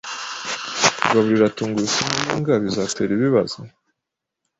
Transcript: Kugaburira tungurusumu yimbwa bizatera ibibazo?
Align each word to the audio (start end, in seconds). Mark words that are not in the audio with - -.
Kugaburira 0.97 1.53
tungurusumu 1.55 2.13
yimbwa 2.21 2.53
bizatera 2.63 3.11
ibibazo? 3.17 3.57